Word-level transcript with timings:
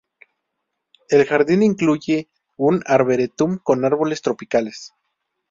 El 1.09 1.27
jardín 1.27 1.61
incluye 1.61 2.27
un 2.57 2.81
arboretum 2.87 3.59
con 3.59 3.85
árboles 3.85 4.23
tropicales. 4.23 4.93